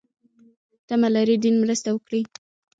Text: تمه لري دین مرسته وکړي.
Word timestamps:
تمه 0.87 1.09
لري 1.15 1.35
دین 1.43 1.55
مرسته 1.63 1.89
وکړي. 1.91 2.21